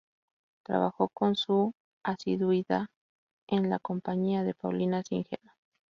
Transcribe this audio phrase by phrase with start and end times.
[0.65, 1.35] Trabajó con
[2.03, 2.87] asiduidad
[3.47, 5.53] en la compañía de Paulina Singerman.